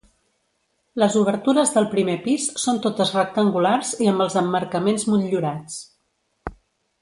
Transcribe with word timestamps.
Les 1.01 1.17
obertures 1.19 1.73
del 1.75 1.85
primer 1.91 2.15
pis 2.23 2.47
són 2.63 2.79
totes 2.87 3.11
rectangulars 3.19 3.93
i 4.07 4.09
amb 4.13 4.27
els 4.27 4.39
emmarcaments 4.45 5.07
motllurats. 5.13 5.79